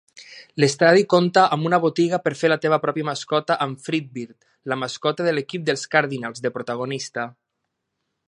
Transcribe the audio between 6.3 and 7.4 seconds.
de protagonista.